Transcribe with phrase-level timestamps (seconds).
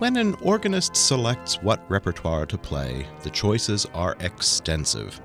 [0.00, 5.20] When an organist selects what repertoire to play, the choices are extensive.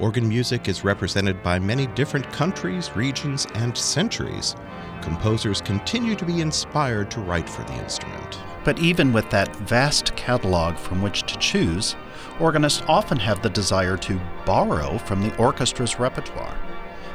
[0.00, 4.56] Organ music is represented by many different countries, regions, and centuries.
[5.02, 8.40] Composers continue to be inspired to write for the instrument.
[8.64, 11.94] But even with that vast catalog from which to choose,
[12.40, 16.58] organists often have the desire to borrow from the orchestra's repertoire.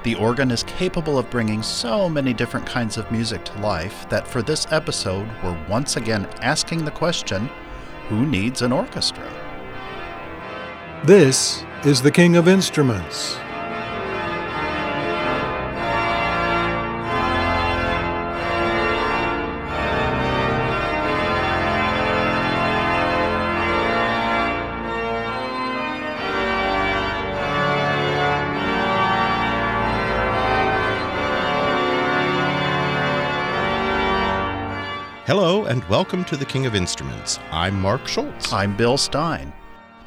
[0.03, 4.27] The organ is capable of bringing so many different kinds of music to life that
[4.27, 7.49] for this episode, we're once again asking the question
[8.09, 9.23] who needs an orchestra?
[11.05, 13.37] This is the King of Instruments.
[35.63, 37.39] Hello, and welcome to the King of Instruments.
[37.49, 38.51] I'm Mark Schultz.
[38.51, 39.53] I'm Bill Stein.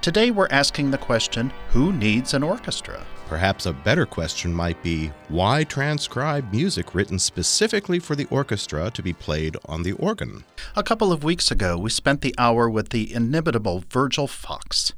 [0.03, 3.03] Today we're asking the question who needs an orchestra?
[3.27, 9.03] Perhaps a better question might be why transcribe music written specifically for the orchestra to
[9.03, 10.45] be played on the organ?
[10.77, 14.93] A couple of weeks ago, we spent the hour with the inimitable Virgil Fox.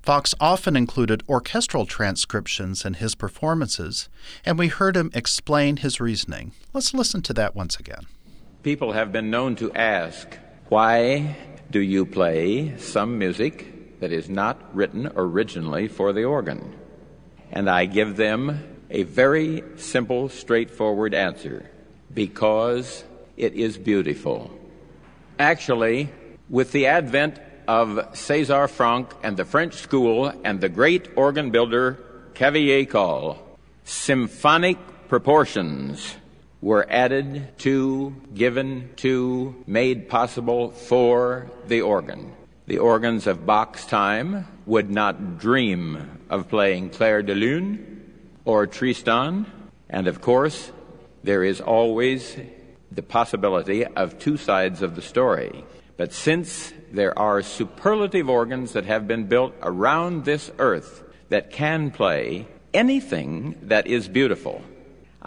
[0.00, 4.08] Fox often included orchestral transcriptions in his performances,
[4.46, 6.52] and we heard him explain his reasoning.
[6.72, 8.06] Let's listen to that once again.
[8.68, 10.28] People have been known to ask,
[10.68, 11.38] why
[11.70, 16.76] do you play some music that is not written originally for the organ?
[17.50, 21.70] And I give them a very simple, straightforward answer
[22.12, 23.04] because
[23.38, 24.50] it is beautiful.
[25.38, 26.10] Actually,
[26.50, 31.96] with the advent of César Franck and the French school and the great organ builder
[32.34, 33.38] Cavaillé-Coll,
[33.84, 34.76] symphonic
[35.08, 36.16] proportions
[36.60, 42.32] were added to, given to, made possible for the organ.
[42.66, 48.12] The organs of Bach's time would not dream of playing Clair de Lune
[48.44, 49.46] or Tristan,
[49.88, 50.70] and of course,
[51.22, 52.36] there is always
[52.90, 55.64] the possibility of two sides of the story.
[55.96, 61.90] But since there are superlative organs that have been built around this earth that can
[61.90, 64.62] play anything that is beautiful,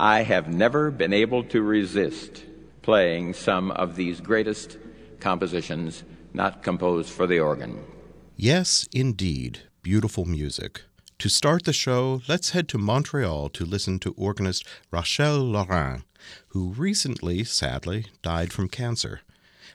[0.02, 2.44] I have never been able to resist
[2.82, 4.80] playing some of these greatest
[5.20, 6.04] compositions
[6.34, 7.84] not composed for the organ.
[8.36, 10.82] Yes, indeed, beautiful music.
[11.20, 16.04] To start the show, let's head to Montreal to listen to organist Rachel Laurin,
[16.48, 19.22] who recently, sadly, died from cancer.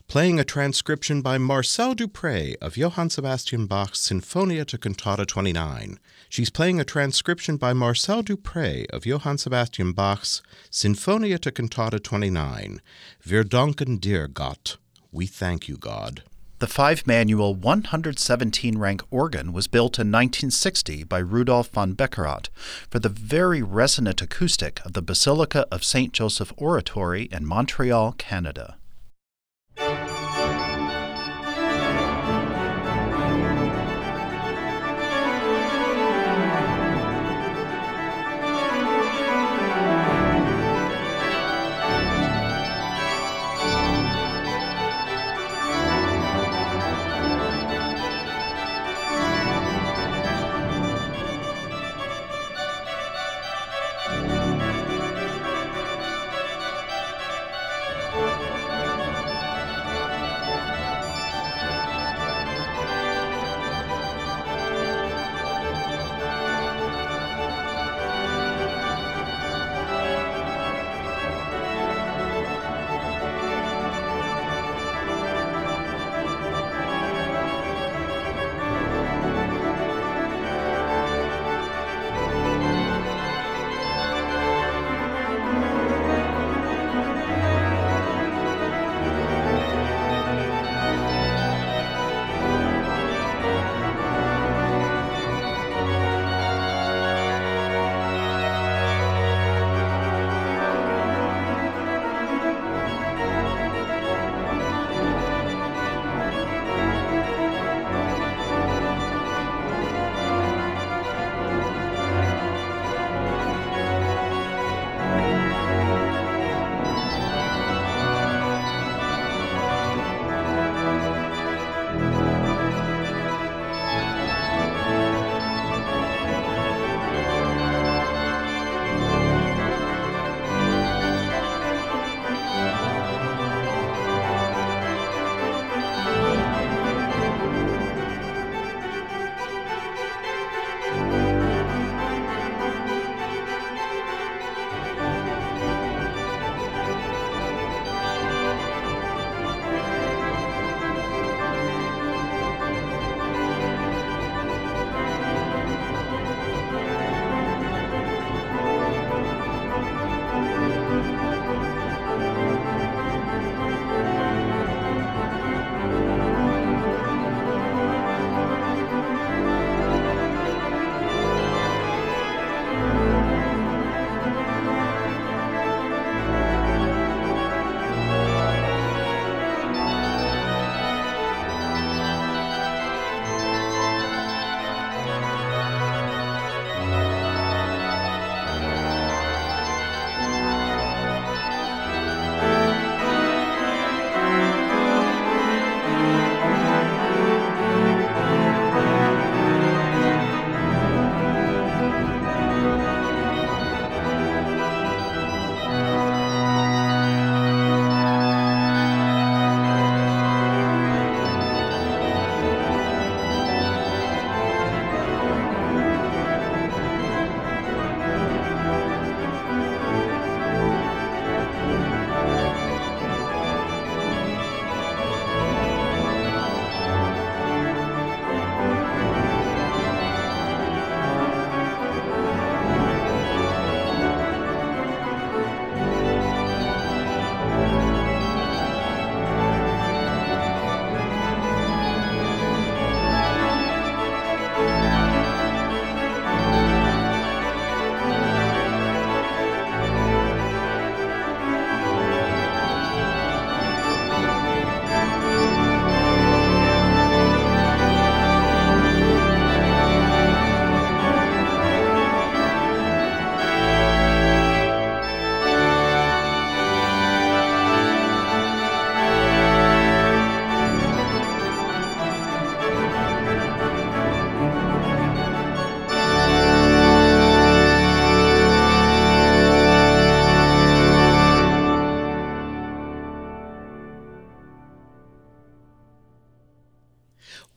[0.09, 5.99] Playing a transcription by Marcel Dupré of Johann Sebastian Bach's Sinfonia to Cantata 29.
[6.29, 12.81] She's playing a transcription by Marcel Dupré of Johann Sebastian Bach's Sinfonia to Cantata 29.
[13.25, 14.77] Wir danken dir, Gott.
[15.11, 16.23] We thank you, God.
[16.61, 22.49] The five manual 117 rank organ was built in 1960 by Rudolf von Beckerath
[22.89, 26.13] for the very resonant acoustic of the Basilica of St.
[26.13, 28.77] Joseph Oratory in Montreal, Canada.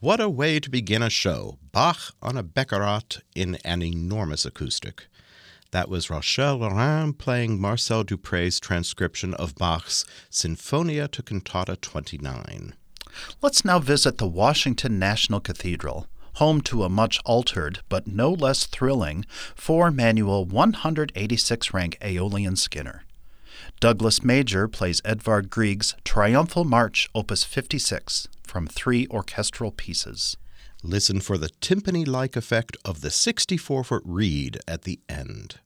[0.01, 1.57] What a way to begin a show!
[1.73, 5.07] Bach on a Beckerath in an enormous acoustic.
[5.71, 12.75] That was Rachel Laurin playing Marcel Dupré's transcription of Bach's Sinfonia to Cantata 29.
[13.41, 18.67] Let's now visit the Washington National Cathedral, home to a much altered but no less
[18.67, 23.03] thrilling four manual 186 rank Aeolian Skinner.
[23.81, 30.35] Douglas Major plays Edvard Grieg's Triumphal March, Opus 56, from three orchestral pieces.
[30.81, 35.59] Listen for the timpani like effect of the 64 foot reed at the end.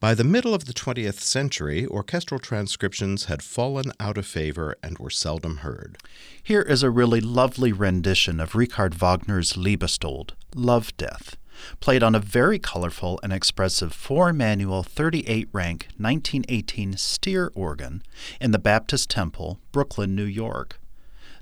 [0.00, 4.96] By the middle of the 20th century, orchestral transcriptions had fallen out of favor and
[4.96, 5.98] were seldom heard.
[6.42, 11.36] Here is a really lovely rendition of Richard Wagner's Liebestod, Love Death,
[11.80, 18.02] played on a very colorful and expressive four manual 38 rank 1918 Steere organ
[18.40, 20.79] in the Baptist Temple, Brooklyn, New York.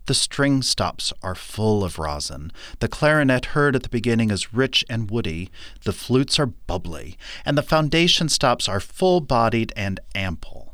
[0.08, 2.50] The string stops are full of rosin.
[2.78, 5.50] The clarinet heard at the beginning is rich and woody.
[5.84, 7.18] The flutes are bubbly.
[7.44, 10.72] And the foundation stops are full bodied and ample.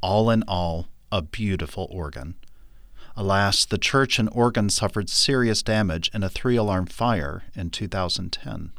[0.00, 2.36] All in all, a beautiful organ.
[3.14, 8.72] Alas, the church and organ suffered serious damage in a three alarm fire in 2010.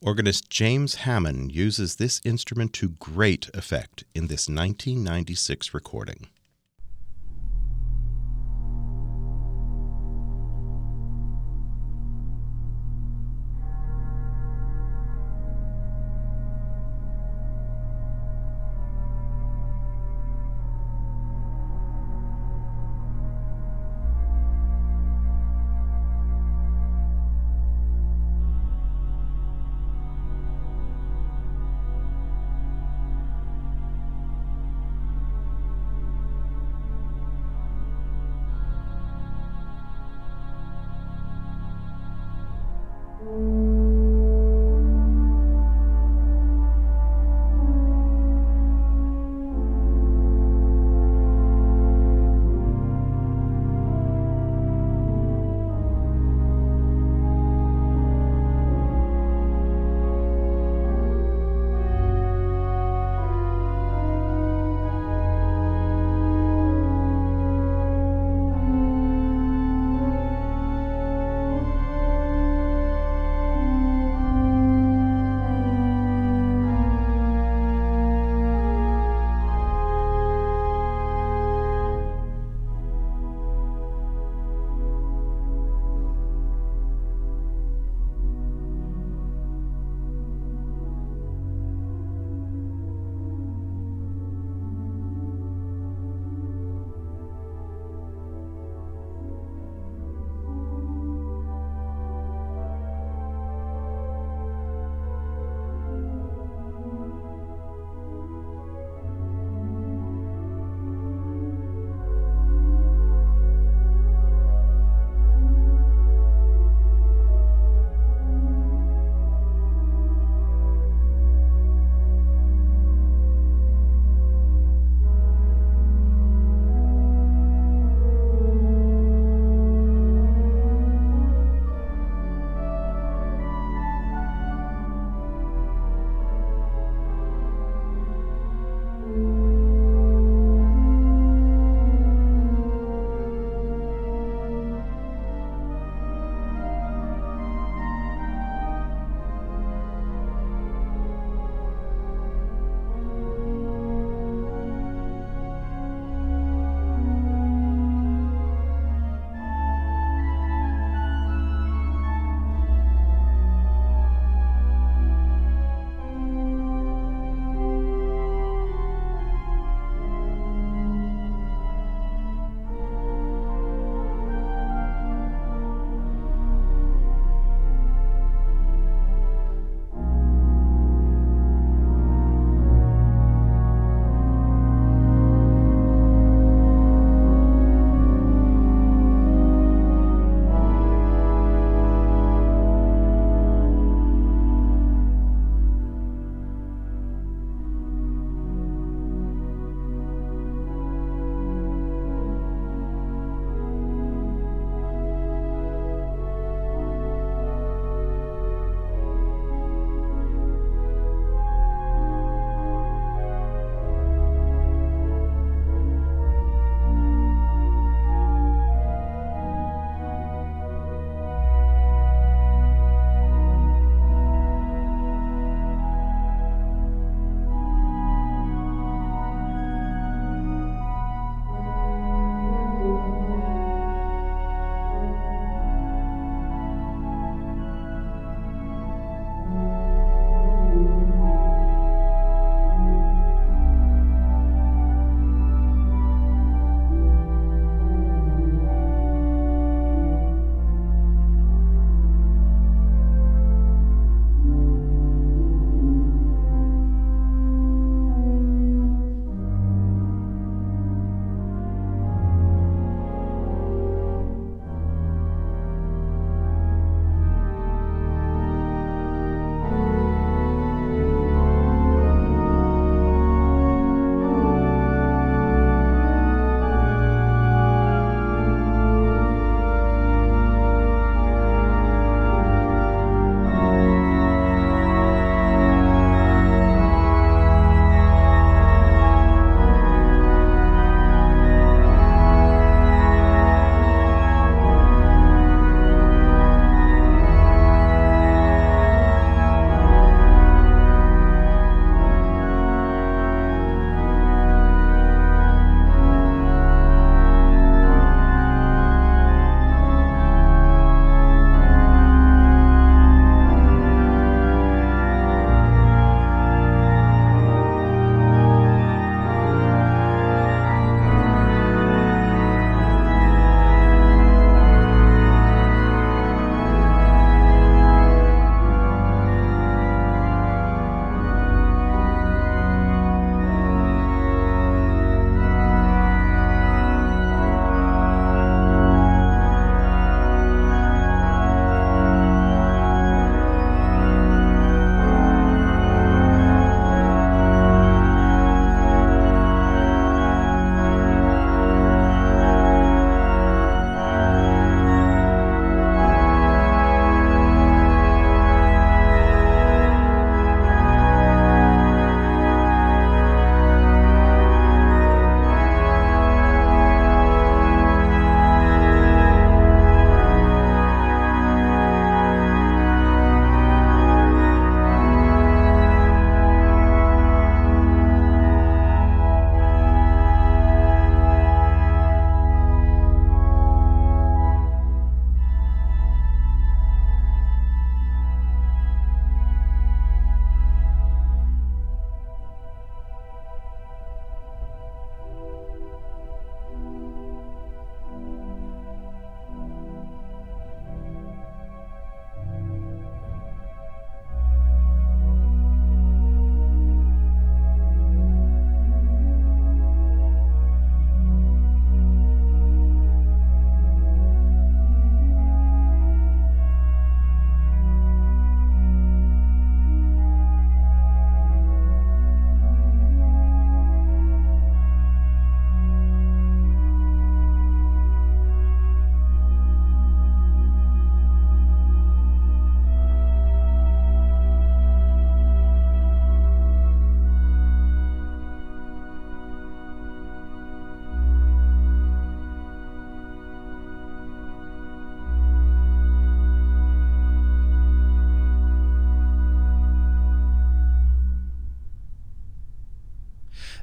[0.00, 6.28] Organist James Hammond uses this instrument to great effect in this 1996 recording.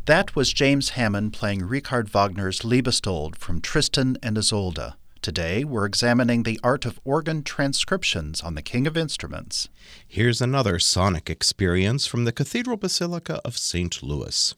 [0.09, 4.95] That was James Hammond playing Richard Wagner's Liebestod from Tristan and Isolde.
[5.21, 9.69] Today, we're examining the art of organ transcriptions on the King of Instruments.
[10.07, 14.01] Here's another sonic experience from the Cathedral Basilica of St.
[14.01, 14.55] Louis.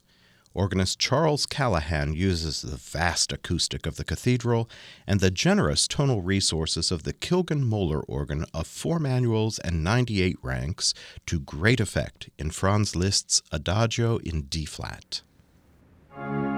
[0.53, 4.69] Organist Charles Callahan uses the vast acoustic of the cathedral
[5.05, 10.37] and the generous tonal resources of the Kilgen Moeller organ of four manuals and 98
[10.41, 10.93] ranks
[11.25, 15.23] to great effect in Franz Liszt's Adagio in D flat
[16.13, 16.50] thank you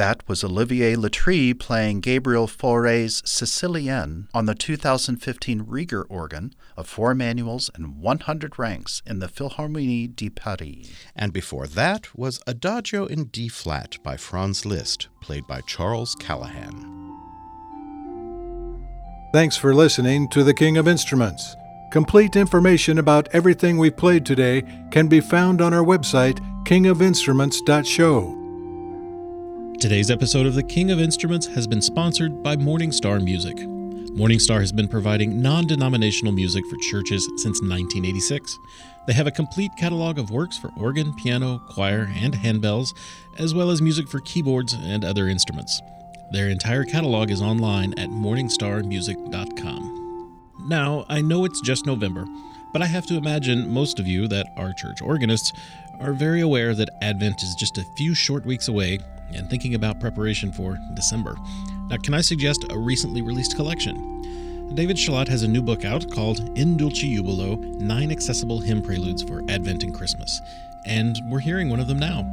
[0.00, 7.14] That was Olivier Latry playing Gabriel Fauré's Sicilienne on the 2015 Rieger organ of four
[7.14, 10.90] manuals and 100 ranks in the Philharmonie de Paris.
[11.14, 17.18] And before that was Adagio in D flat by Franz Liszt, played by Charles Callahan.
[19.34, 21.56] Thanks for listening to The King of Instruments.
[21.92, 28.39] Complete information about everything we've played today can be found on our website, kingofinstruments.show.
[29.80, 33.56] Today's episode of The King of Instruments has been sponsored by Morningstar Music.
[33.56, 38.58] Morningstar has been providing non denominational music for churches since 1986.
[39.06, 42.94] They have a complete catalog of works for organ, piano, choir, and handbells,
[43.38, 45.80] as well as music for keyboards and other instruments.
[46.30, 50.66] Their entire catalog is online at morningstarmusic.com.
[50.68, 52.26] Now, I know it's just November,
[52.74, 55.54] but I have to imagine most of you that are church organists
[56.00, 58.98] are very aware that Advent is just a few short weeks away
[59.34, 61.36] and thinking about preparation for December.
[61.88, 64.74] Now, can I suggest a recently released collection?
[64.74, 69.22] David Schelat has a new book out called In Dulci Jubilo Nine Accessible Hymn Preludes
[69.22, 70.40] for Advent and Christmas.
[70.84, 72.24] And we're hearing one of them now.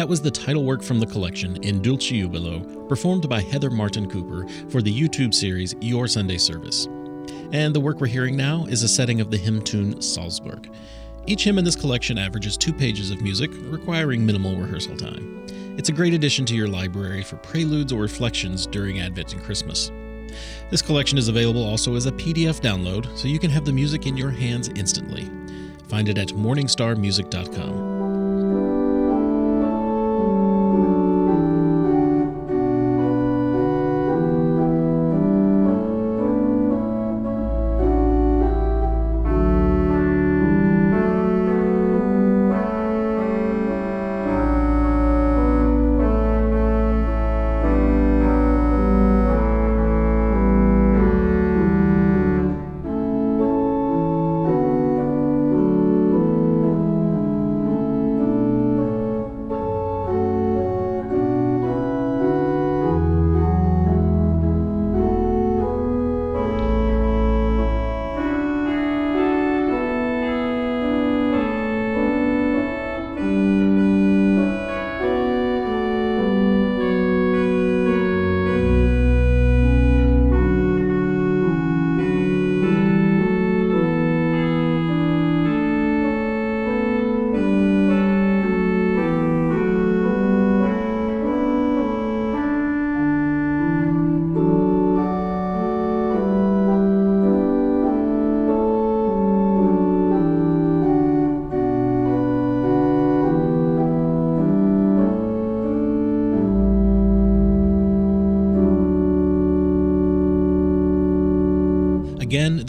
[0.00, 4.08] That was the title work from the collection, In Dulci Jubilo, performed by Heather Martin
[4.08, 6.86] Cooper for the YouTube series Your Sunday Service.
[7.52, 10.72] And the work we're hearing now is a setting of the hymn tune Salzburg.
[11.26, 15.44] Each hymn in this collection averages two pages of music, requiring minimal rehearsal time.
[15.76, 19.92] It's a great addition to your library for preludes or reflections during Advent and Christmas.
[20.70, 24.06] This collection is available also as a PDF download, so you can have the music
[24.06, 25.28] in your hands instantly.
[25.88, 27.99] Find it at morningstarmusic.com.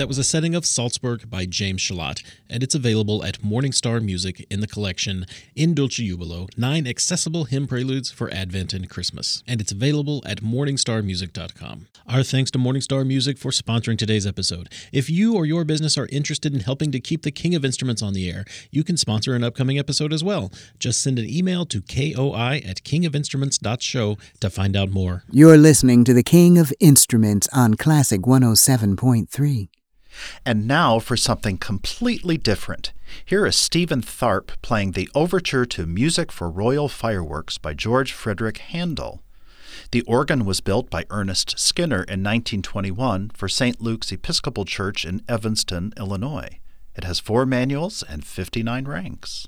[0.01, 4.47] that was a setting of Salzburg by James Schelat, and it's available at Morningstar Music
[4.49, 9.43] in the collection In Dulci Jubilo Nine Accessible Hymn Preludes for Advent and Christmas.
[9.47, 11.85] And it's available at morningstarmusic.com.
[12.07, 14.73] Our thanks to Morningstar Music for sponsoring today's episode.
[14.91, 18.01] If you or your business are interested in helping to keep the King of Instruments
[18.01, 20.51] on the air, you can sponsor an upcoming episode as well.
[20.79, 25.25] Just send an email to koi at kingofinstruments.show to find out more.
[25.29, 29.69] You're listening to the King of Instruments on Classic 107.3.
[30.45, 32.93] And now for something completely different.
[33.25, 38.57] Here is Stephen Tharp playing the Overture to Music for Royal Fireworks by George Frederick
[38.57, 39.21] Handel.
[39.91, 43.81] The organ was built by Ernest Skinner in 1921 for St.
[43.81, 46.59] Luke's Episcopal Church in Evanston, Illinois.
[46.95, 49.47] It has four manuals and 59 ranks.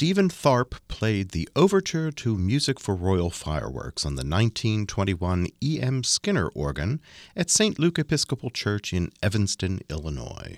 [0.00, 6.02] Stephen Tharp played the overture to Music for Royal Fireworks on the 1921 E.M.
[6.04, 7.02] Skinner organ
[7.36, 7.78] at St.
[7.78, 10.56] Luke Episcopal Church in Evanston, Illinois.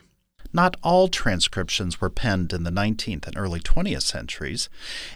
[0.53, 4.69] Not all transcriptions were penned in the 19th and early 20th centuries,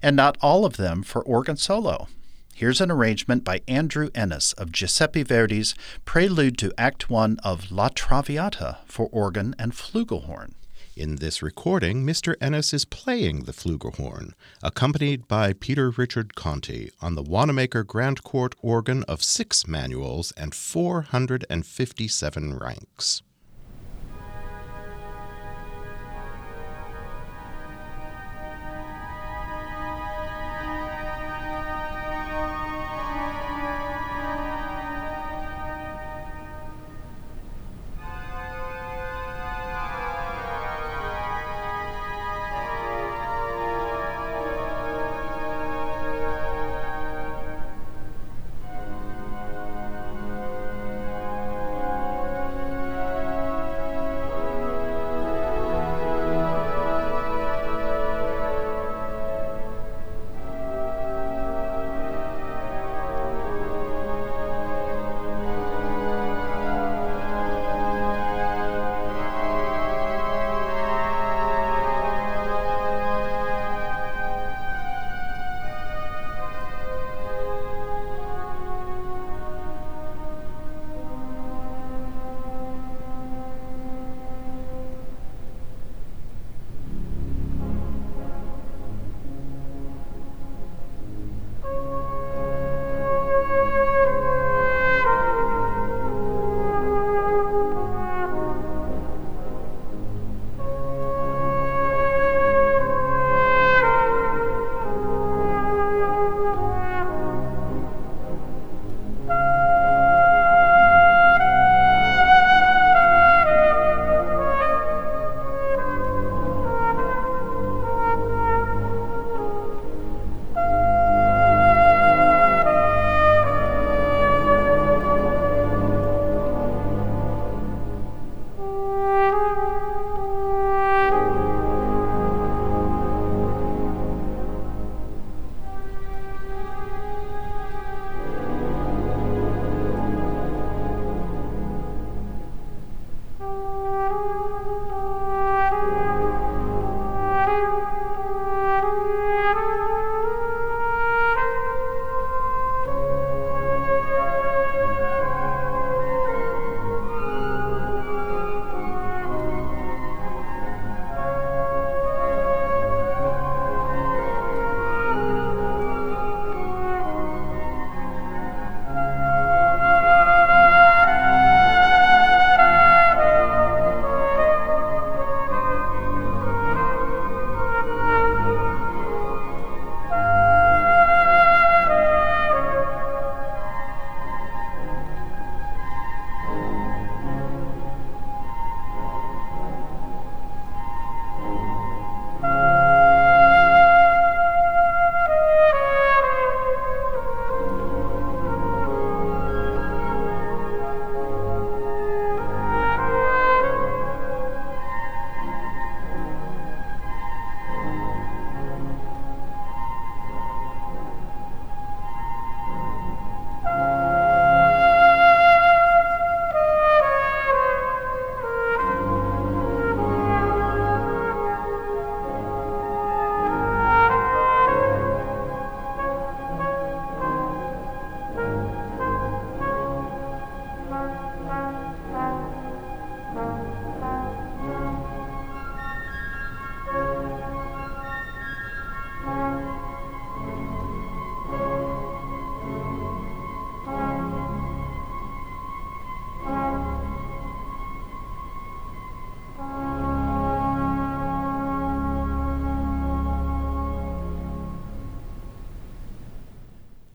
[0.03, 2.09] and not all of them for organ solo.
[2.53, 7.91] Here's an arrangement by Andrew Ennis of Giuseppe Verdi's Prelude to Act One of La
[7.91, 10.55] Traviata for organ and flugelhorn.
[10.97, 12.37] In this recording, Mr.
[12.41, 14.33] Ennis is playing the flugelhorn,
[14.63, 20.55] accompanied by Peter Richard Conti on the Wanamaker Grand Court organ of six manuals and
[20.55, 23.23] 457 ranks.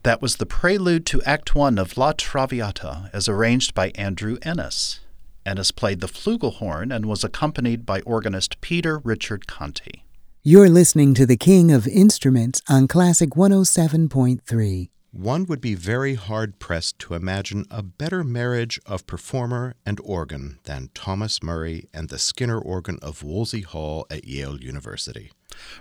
[0.03, 4.99] That was the prelude to Act One of La Traviata, as arranged by Andrew Ennis.
[5.45, 10.03] Ennis played the flugelhorn and was accompanied by organist Peter Richard Conti.
[10.41, 14.89] You're listening to the King of Instruments on Classic 107.3.
[15.11, 20.57] One would be very hard pressed to imagine a better marriage of performer and organ
[20.63, 25.31] than Thomas Murray and the Skinner organ of Woolsey Hall at Yale University.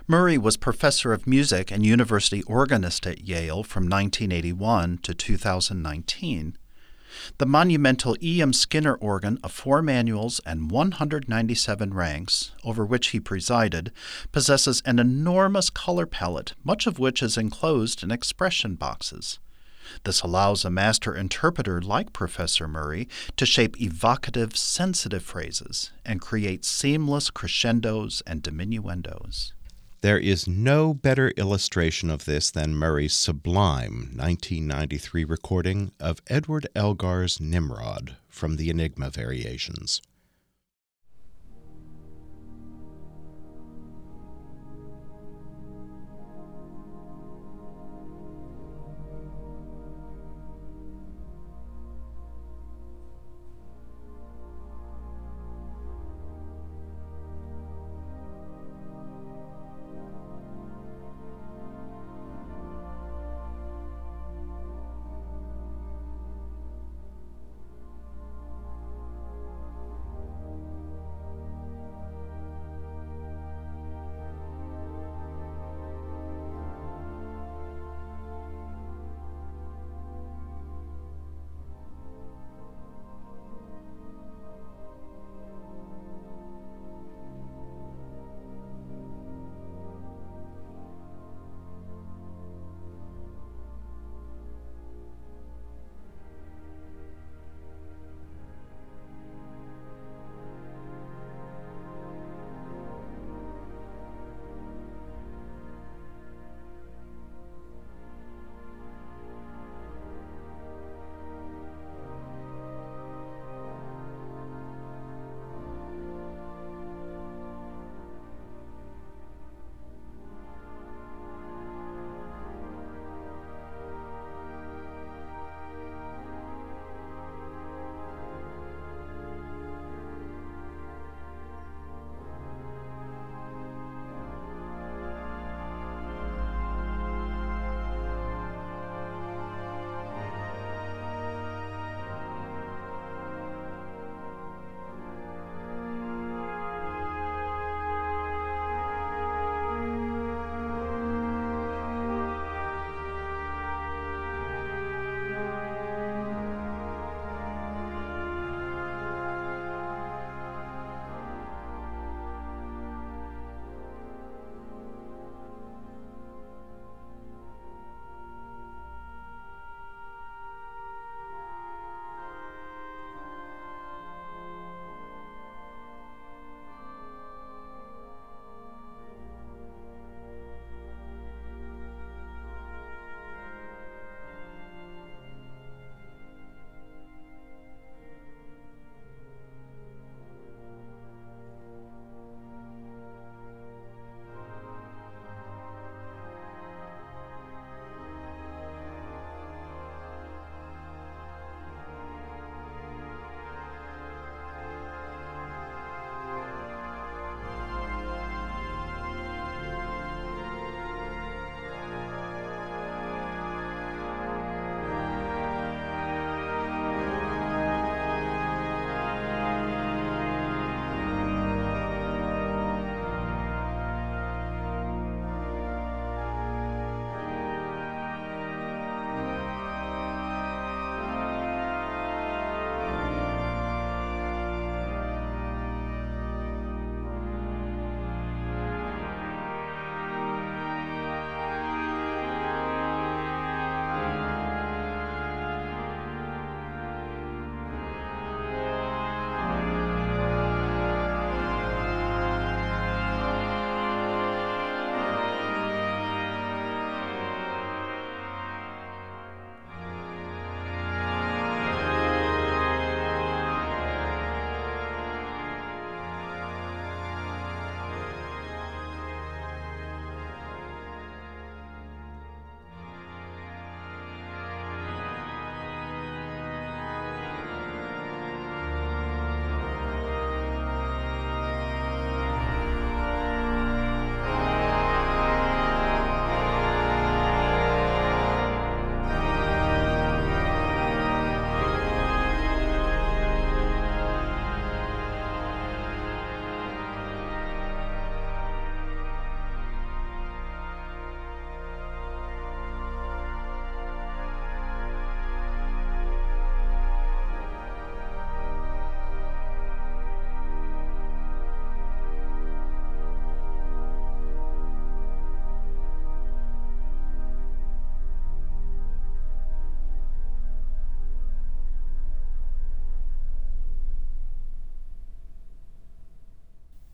[0.07, 6.57] Murray was professor of music and university organist at Yale from 1981 to 2019.
[7.37, 8.53] The monumental E.M.
[8.53, 13.91] Skinner organ of four manuals and 197 ranks, over which he presided,
[14.31, 19.39] possesses an enormous color palette, much of which is enclosed in expression boxes.
[20.03, 26.63] This allows a master interpreter like Professor Murray to shape evocative, sensitive phrases and create
[26.63, 29.53] seamless crescendos and diminuendos.
[30.01, 37.39] There is no better illustration of this than Murray's sublime 1993 recording of Edward Elgar's
[37.39, 40.01] Nimrod from the Enigma Variations.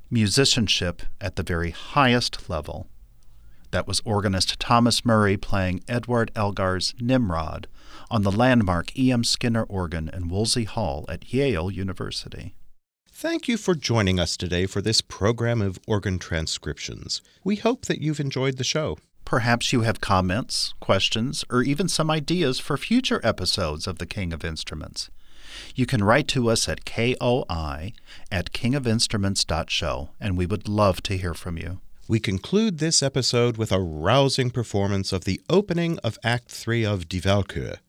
[0.10, 2.88] Musicianship at the very highest level.
[3.72, 7.68] That was organist Thomas Murray playing Edward Elgar's Nimrod
[8.10, 9.24] on the landmark E.M.
[9.24, 12.56] Skinner organ in Woolsey Hall at Yale University.
[13.12, 17.22] Thank you for joining us today for this program of organ transcriptions.
[17.44, 18.98] We hope that you've enjoyed the show.
[19.26, 24.32] Perhaps you have comments, questions, or even some ideas for future episodes of The King
[24.32, 25.10] of Instruments.
[25.76, 27.94] You can write to us at koi
[28.32, 31.80] at kingofinstruments.show, and we would love to hear from you.
[32.08, 37.10] We conclude this episode with a rousing performance of the opening of Act 3 of
[37.10, 37.80] Die Walküre.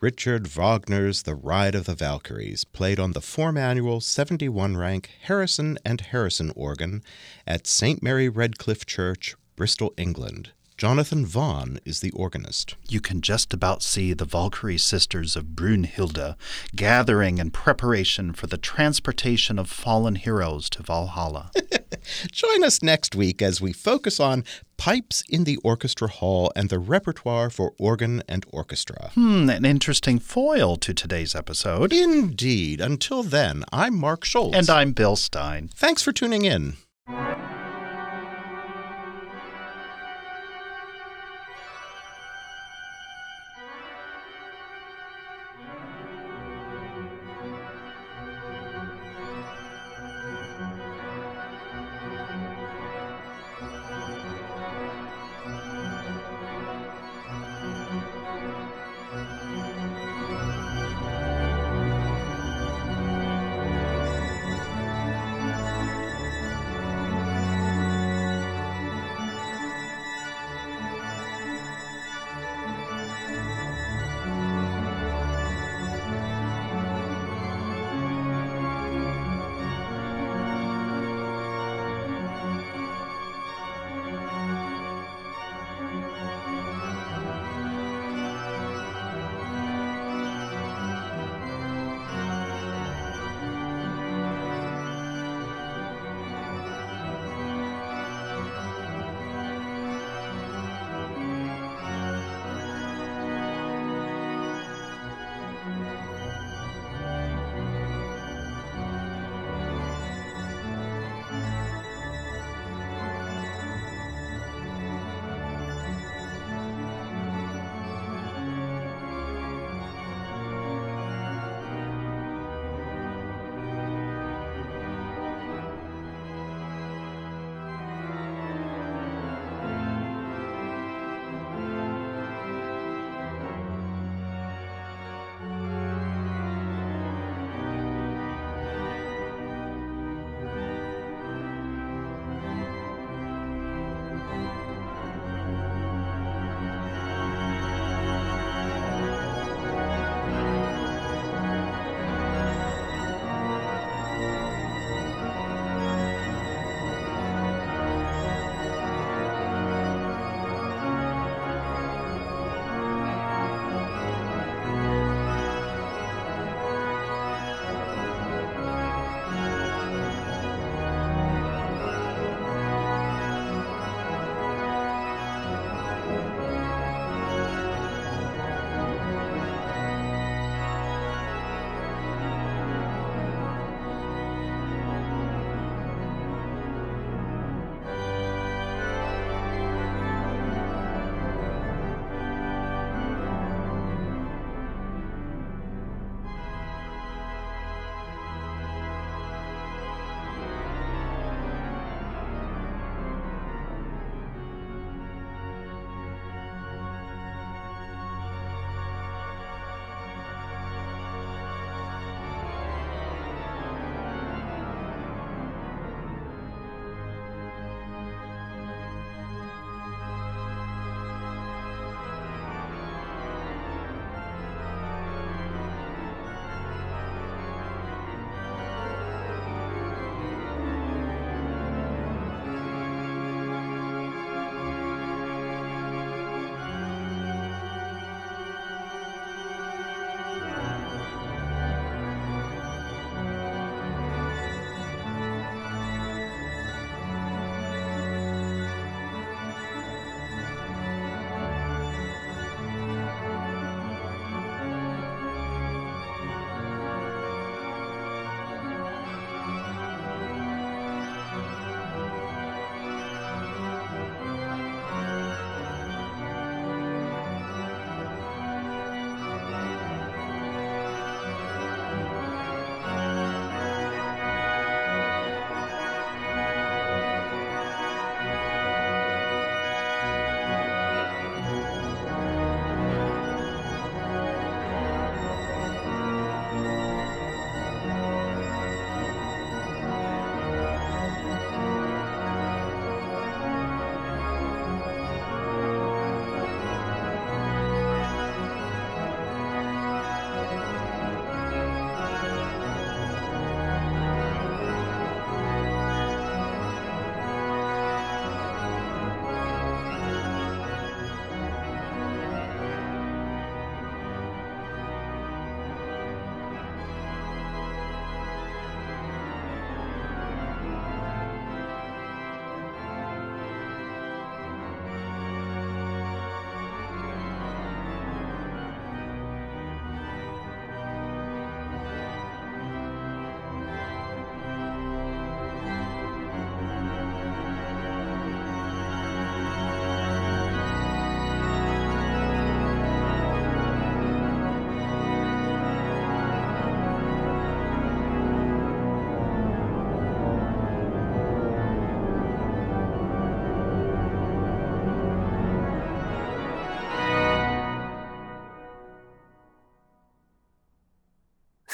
[0.00, 5.78] Richard Wagner's The Ride of the Valkyries, played on the four manual 71 rank Harrison
[5.82, 7.02] and Harrison organ
[7.46, 8.02] at St.
[8.02, 10.50] Mary Redcliffe Church, Bristol, England.
[10.76, 12.74] Jonathan Vaughan is the organist.
[12.88, 16.34] You can just about see the Valkyrie sisters of Brunhilde
[16.74, 21.52] gathering in preparation for the transportation of fallen heroes to Valhalla.
[22.32, 24.44] Join us next week as we focus on
[24.76, 29.10] pipes in the orchestra hall and the repertoire for organ and orchestra.
[29.14, 31.92] Hmm, an interesting foil to today's episode.
[31.92, 32.80] Indeed.
[32.80, 34.56] Until then, I'm Mark Schultz.
[34.56, 35.70] And I'm Bill Stein.
[35.72, 36.74] Thanks for tuning in.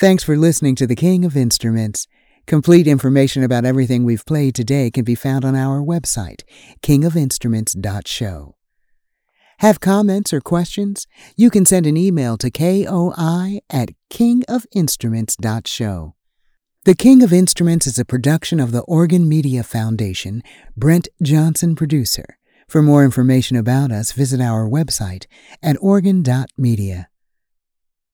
[0.00, 2.06] Thanks for listening to The King of Instruments.
[2.46, 6.40] Complete information about everything we've played today can be found on our website,
[6.80, 8.56] kingofinstruments.show.
[9.58, 11.06] Have comments or questions?
[11.36, 16.14] You can send an email to koi at kingofinstruments.show.
[16.86, 20.42] The King of Instruments is a production of the Organ Media Foundation,
[20.74, 22.38] Brent Johnson producer.
[22.66, 25.26] For more information about us, visit our website
[25.62, 27.09] at organ.media.